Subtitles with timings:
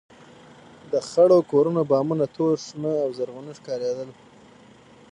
[0.91, 4.09] د خړو کورونو بامونه تور، شنه او زرغونه ښکارېدل.